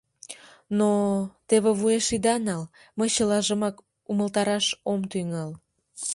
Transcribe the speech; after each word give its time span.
Но... 0.77 0.91
те 1.47 1.55
вуеш 1.79 2.05
ида 2.17 2.35
нал, 2.47 2.63
мый 2.97 3.09
чылажымак 3.15 3.75
умылтараш 4.11 4.65
ом 4.91 5.01
тӱҥал. 5.11 5.51